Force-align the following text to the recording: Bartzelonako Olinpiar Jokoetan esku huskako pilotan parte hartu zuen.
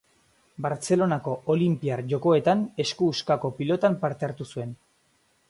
Bartzelonako 0.65 1.35
Olinpiar 1.55 2.01
Jokoetan 2.15 2.65
esku 2.85 3.11
huskako 3.15 3.53
pilotan 3.61 4.01
parte 4.07 4.31
hartu 4.31 4.51
zuen. 4.51 4.75